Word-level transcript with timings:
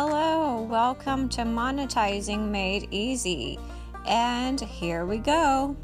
Hello, 0.00 0.62
welcome 0.62 1.28
to 1.30 1.42
Monetizing 1.42 2.50
Made 2.50 2.86
Easy. 2.92 3.58
And 4.06 4.60
here 4.60 5.04
we 5.04 5.18
go. 5.18 5.76